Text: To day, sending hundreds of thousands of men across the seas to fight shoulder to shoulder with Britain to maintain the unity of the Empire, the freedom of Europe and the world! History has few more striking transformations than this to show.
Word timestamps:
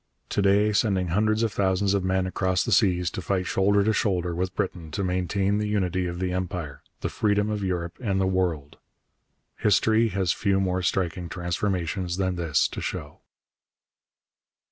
To 0.29 0.41
day, 0.41 0.73
sending 0.73 1.09
hundreds 1.09 1.43
of 1.43 1.53
thousands 1.53 1.93
of 1.93 2.03
men 2.03 2.25
across 2.25 2.63
the 2.63 2.71
seas 2.71 3.11
to 3.11 3.21
fight 3.21 3.45
shoulder 3.45 3.83
to 3.83 3.93
shoulder 3.93 4.33
with 4.33 4.55
Britain 4.55 4.89
to 4.89 5.03
maintain 5.03 5.59
the 5.59 5.67
unity 5.67 6.07
of 6.07 6.17
the 6.17 6.31
Empire, 6.33 6.81
the 7.01 7.07
freedom 7.07 7.51
of 7.51 7.63
Europe 7.63 7.99
and 8.01 8.19
the 8.19 8.25
world! 8.25 8.77
History 9.57 10.07
has 10.07 10.31
few 10.31 10.59
more 10.59 10.81
striking 10.81 11.29
transformations 11.29 12.17
than 12.17 12.35
this 12.35 12.67
to 12.69 12.81
show. 12.81 13.19